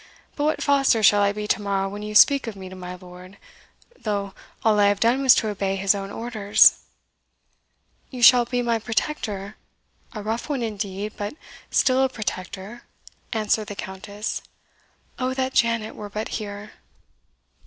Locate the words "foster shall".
0.63-1.21